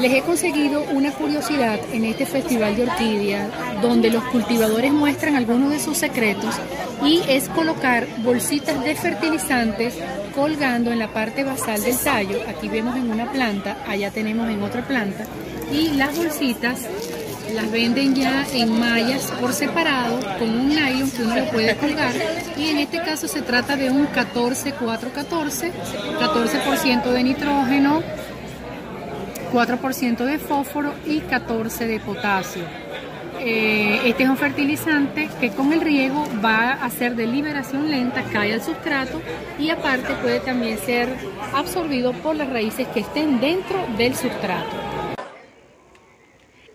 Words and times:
Les 0.00 0.14
he 0.14 0.22
conseguido 0.22 0.82
una 0.92 1.12
curiosidad 1.12 1.78
en 1.92 2.06
este 2.06 2.24
festival 2.24 2.74
de 2.74 2.84
orquídeas 2.84 3.50
donde 3.82 4.08
los 4.08 4.24
cultivadores 4.24 4.92
muestran 4.92 5.36
algunos 5.36 5.70
de 5.70 5.78
sus 5.78 5.98
secretos 5.98 6.54
y 7.04 7.20
es 7.28 7.50
colocar 7.50 8.06
bolsitas 8.22 8.82
de 8.82 8.94
fertilizantes 8.94 9.94
colgando 10.34 10.90
en 10.90 11.00
la 11.00 11.12
parte 11.12 11.44
basal 11.44 11.82
del 11.82 11.98
tallo. 11.98 12.38
Aquí 12.48 12.70
vemos 12.70 12.96
en 12.96 13.10
una 13.10 13.30
planta, 13.30 13.76
allá 13.86 14.10
tenemos 14.10 14.48
en 14.48 14.62
otra 14.62 14.86
planta 14.86 15.26
y 15.70 15.90
las 15.90 16.16
bolsitas 16.16 16.88
las 17.54 17.70
venden 17.70 18.14
ya 18.14 18.46
en 18.52 18.78
mallas 18.78 19.30
por 19.40 19.52
separado 19.52 20.18
con 20.38 20.48
un 20.48 20.68
nylon 20.68 21.10
que 21.10 21.22
uno 21.22 21.36
lo 21.36 21.44
puede 21.46 21.76
colgar 21.76 22.14
y 22.56 22.68
en 22.68 22.78
este 22.78 22.98
caso 22.98 23.26
se 23.26 23.42
trata 23.42 23.76
de 23.76 23.90
un 23.90 24.06
14-4-14, 24.08 25.72
14% 26.20 27.02
de 27.10 27.22
nitrógeno, 27.22 28.02
4% 29.52 30.24
de 30.24 30.38
fósforo 30.38 30.92
y 31.06 31.20
14 31.20 31.86
de 31.86 32.00
potasio. 32.00 32.64
Eh, 33.42 34.02
este 34.04 34.24
es 34.24 34.28
un 34.28 34.36
fertilizante 34.36 35.30
que 35.40 35.50
con 35.50 35.72
el 35.72 35.80
riego 35.80 36.26
va 36.44 36.72
a 36.72 36.84
hacer 36.84 37.16
de 37.16 37.26
liberación 37.26 37.90
lenta, 37.90 38.22
cae 38.30 38.52
al 38.52 38.62
sustrato 38.62 39.22
y 39.58 39.70
aparte 39.70 40.12
puede 40.20 40.40
también 40.40 40.78
ser 40.78 41.08
absorbido 41.54 42.12
por 42.12 42.36
las 42.36 42.50
raíces 42.50 42.86
que 42.88 43.00
estén 43.00 43.40
dentro 43.40 43.78
del 43.96 44.14
sustrato. 44.14 44.89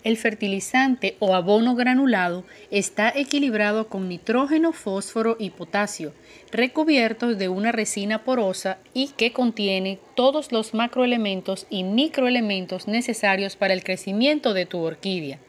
El 0.06 0.18
fertilizante 0.18 1.16
o 1.18 1.34
abono 1.34 1.74
granulado 1.74 2.46
está 2.70 3.12
equilibrado 3.16 3.88
con 3.88 4.08
nitrógeno, 4.08 4.72
fósforo 4.72 5.36
y 5.40 5.50
potasio, 5.50 6.14
recubiertos 6.52 7.40
de 7.40 7.50
una 7.50 7.72
resina 7.72 8.24
porosa 8.24 8.78
y 8.94 9.08
que 9.18 9.34
contiene 9.34 9.98
todos 10.16 10.52
los 10.52 10.76
macroelementos 10.76 11.66
y 11.72 11.84
microelementos 11.84 12.88
necesarios 12.88 13.56
para 13.56 13.74
el 13.74 13.84
crecimiento 13.84 14.54
de 14.54 14.68
tu 14.68 14.78
orquídea. 14.78 15.40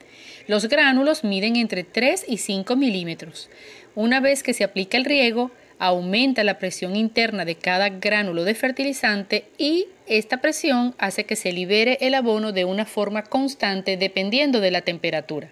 Los 0.46 0.70
gránulos 0.70 1.22
miden 1.22 1.56
entre 1.56 1.84
3 1.84 2.24
y 2.26 2.38
5 2.38 2.76
milímetros. 2.76 3.50
Una 3.94 4.20
vez 4.20 4.42
que 4.42 4.54
se 4.54 4.64
aplica 4.64 4.96
el 4.96 5.04
riego, 5.04 5.50
aumenta 5.78 6.44
la 6.44 6.58
presión 6.58 6.96
interna 6.96 7.44
de 7.44 7.56
cada 7.56 7.88
gránulo 7.88 8.44
de 8.44 8.54
fertilizante 8.54 9.44
y 9.58 9.86
esta 10.06 10.40
presión 10.40 10.94
hace 10.98 11.24
que 11.24 11.36
se 11.36 11.52
libere 11.52 11.98
el 12.00 12.14
abono 12.14 12.52
de 12.52 12.64
una 12.64 12.86
forma 12.86 13.22
constante 13.22 13.96
dependiendo 13.96 14.60
de 14.60 14.70
la 14.70 14.82
temperatura. 14.82 15.50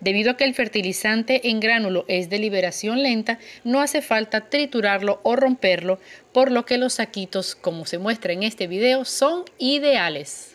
Debido 0.00 0.32
a 0.32 0.36
que 0.36 0.44
el 0.44 0.54
fertilizante 0.54 1.48
en 1.48 1.60
gránulo 1.60 2.04
es 2.08 2.28
de 2.28 2.38
liberación 2.38 3.02
lenta, 3.02 3.38
no 3.62 3.80
hace 3.80 4.02
falta 4.02 4.48
triturarlo 4.50 5.20
o 5.22 5.36
romperlo, 5.36 6.00
por 6.32 6.50
lo 6.50 6.66
que 6.66 6.76
los 6.76 6.94
saquitos, 6.94 7.54
como 7.54 7.86
se 7.86 7.98
muestra 7.98 8.32
en 8.32 8.42
este 8.42 8.66
video, 8.66 9.04
son 9.04 9.44
ideales 9.58 10.51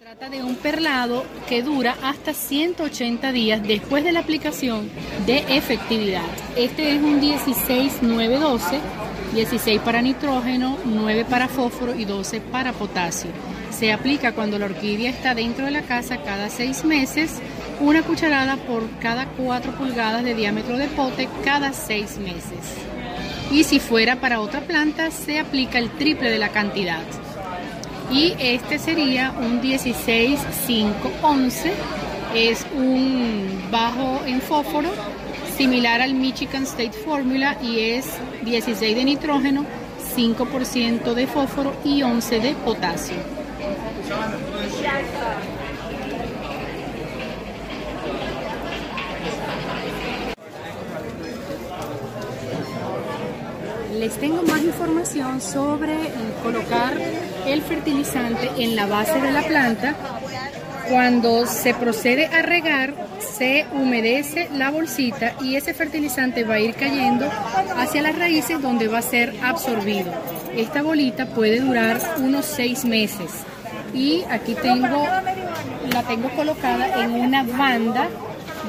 trata 0.00 0.30
de 0.30 0.42
un 0.42 0.56
perlado 0.56 1.26
que 1.46 1.62
dura 1.62 1.94
hasta 2.02 2.32
180 2.32 3.32
días 3.32 3.62
después 3.62 4.02
de 4.02 4.12
la 4.12 4.20
aplicación 4.20 4.90
de 5.26 5.44
efectividad. 5.54 6.24
Este 6.56 6.96
es 6.96 7.02
un 7.02 7.20
16-9-12, 7.20 8.80
16 9.34 9.80
para 9.82 10.00
nitrógeno, 10.00 10.78
9 10.86 11.26
para 11.28 11.48
fósforo 11.48 11.94
y 11.94 12.06
12 12.06 12.40
para 12.40 12.72
potasio. 12.72 13.30
Se 13.68 13.92
aplica 13.92 14.32
cuando 14.32 14.58
la 14.58 14.64
orquídea 14.64 15.10
está 15.10 15.34
dentro 15.34 15.66
de 15.66 15.72
la 15.72 15.82
casa 15.82 16.22
cada 16.22 16.48
6 16.48 16.86
meses, 16.86 17.38
una 17.78 18.02
cucharada 18.02 18.56
por 18.56 18.88
cada 19.00 19.26
4 19.26 19.72
pulgadas 19.72 20.24
de 20.24 20.34
diámetro 20.34 20.78
de 20.78 20.88
pote 20.88 21.28
cada 21.44 21.74
6 21.74 22.16
meses. 22.20 22.58
Y 23.50 23.64
si 23.64 23.78
fuera 23.78 24.16
para 24.16 24.40
otra 24.40 24.62
planta, 24.62 25.10
se 25.10 25.38
aplica 25.38 25.78
el 25.78 25.90
triple 25.90 26.30
de 26.30 26.38
la 26.38 26.48
cantidad 26.48 27.02
y 28.12 28.34
este 28.38 28.78
sería 28.78 29.32
un 29.38 29.60
16511 29.60 31.72
es 32.34 32.66
un 32.74 33.62
bajo 33.70 34.20
en 34.26 34.40
fósforo 34.40 34.88
similar 35.56 36.00
al 36.00 36.14
Michigan 36.14 36.64
State 36.64 36.92
Formula 36.92 37.56
y 37.62 37.80
es 37.80 38.06
16 38.44 38.96
de 38.96 39.04
nitrógeno 39.04 39.64
5% 40.16 41.14
de 41.14 41.26
fósforo 41.26 41.72
y 41.84 42.02
11 42.02 42.40
de 42.40 42.54
potasio. 42.54 43.16
Les 53.98 54.18
tengo 54.18 54.42
más 54.42 54.62
información 54.62 55.40
sobre 55.40 55.94
colocar 56.42 56.96
el 57.46 57.62
fertilizante 57.62 58.50
en 58.58 58.76
la 58.76 58.86
base 58.86 59.20
de 59.20 59.32
la 59.32 59.42
planta. 59.42 59.94
Cuando 60.88 61.46
se 61.46 61.72
procede 61.74 62.26
a 62.26 62.42
regar, 62.42 62.94
se 63.20 63.66
humedece 63.72 64.48
la 64.52 64.70
bolsita 64.70 65.34
y 65.40 65.56
ese 65.56 65.72
fertilizante 65.72 66.44
va 66.44 66.54
a 66.54 66.60
ir 66.60 66.74
cayendo 66.74 67.30
hacia 67.76 68.02
las 68.02 68.18
raíces 68.18 68.60
donde 68.60 68.88
va 68.88 68.98
a 68.98 69.02
ser 69.02 69.34
absorbido. 69.42 70.12
Esta 70.56 70.82
bolita 70.82 71.26
puede 71.26 71.60
durar 71.60 72.00
unos 72.18 72.44
seis 72.44 72.84
meses 72.84 73.30
y 73.94 74.24
aquí 74.30 74.54
tengo 74.54 75.06
la 75.92 76.02
tengo 76.02 76.28
colocada 76.30 77.04
en 77.04 77.12
una 77.12 77.44
banda 77.44 78.08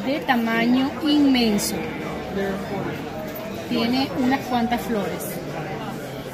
de 0.06 0.20
tamaño 0.20 0.92
inmenso 1.04 1.76
tiene 3.72 4.10
unas 4.20 4.40
cuantas 4.42 4.82
flores. 4.82 5.41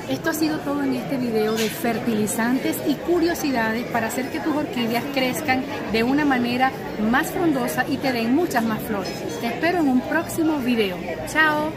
Esto 0.10 0.30
ha 0.30 0.34
sido 0.34 0.58
todo 0.60 0.84
en 0.84 0.94
este 0.94 1.18
video 1.18 1.54
de 1.54 1.70
fertilizantes 1.70 2.78
y 2.88 2.94
curiosidades 2.96 3.86
para 3.88 4.08
hacer 4.08 4.30
que 4.30 4.40
tus 4.40 4.56
orquídeas 4.56 5.04
crezcan 5.14 5.66
de 5.92 6.04
una 6.04 6.24
manera 6.24 6.72
más 7.12 7.32
frondosa 7.32 7.86
y 7.90 7.98
te 7.98 8.14
den 8.14 8.34
muchas 8.34 8.64
más 8.64 8.80
flores. 8.84 9.12
Te 9.42 9.48
espero 9.48 9.80
en 9.80 9.90
un 9.90 10.00
próximo 10.00 10.60
video. 10.60 10.98
Chao. 11.28 11.72